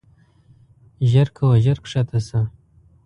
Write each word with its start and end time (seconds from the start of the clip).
ژر 1.09 1.27
کوه 1.37 1.57
ژر 1.65 1.77
کښته 1.83 2.19
شه. 2.27 2.41